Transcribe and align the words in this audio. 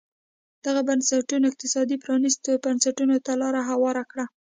دغو 0.63 0.81
بنسټونو 0.89 1.45
اقتصادي 1.49 1.97
پرانیستو 2.03 2.51
بنسټونو 2.65 3.15
ته 3.25 3.31
لار 3.41 3.55
هواره 3.71 4.03
کړه. 4.11 4.25